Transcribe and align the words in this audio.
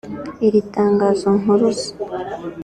Iri 0.47 0.61
tangazo 0.73 1.27
mpuruza 1.39 1.87